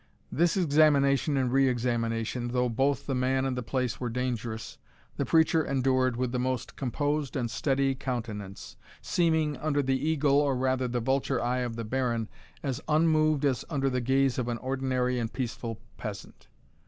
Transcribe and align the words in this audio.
This 0.31 0.57
examination 0.57 1.37
and 1.37 1.53
re 1.53 1.67
examination, 1.69 2.47
though 2.53 2.69
both 2.69 3.05
the 3.05 3.13
man 3.13 3.45
and 3.45 3.55
the 3.55 3.61
place 3.61 3.99
were 3.99 4.09
dangerous, 4.09 4.79
the 5.17 5.27
preacher 5.27 5.63
endured 5.63 6.15
with 6.17 6.31
the 6.31 6.39
most 6.39 6.75
composed 6.75 7.35
and 7.35 7.51
steady 7.51 7.93
countenance, 7.93 8.77
seeming, 9.03 9.57
under 9.57 9.83
the 9.83 9.93
eagle, 10.03 10.39
or 10.39 10.55
rather 10.55 10.87
the 10.87 11.01
vulture 11.01 11.39
eye 11.39 11.59
of 11.59 11.75
the 11.75 11.85
baron, 11.85 12.29
as 12.63 12.81
unmoved 12.87 13.45
as 13.45 13.63
under 13.69 13.91
the 13.91 14.01
gaze 14.01 14.39
of 14.39 14.47
an 14.47 14.57
ordinary 14.57 15.19
and 15.19 15.33
peaceful 15.33 15.79
peasant. 15.97 16.47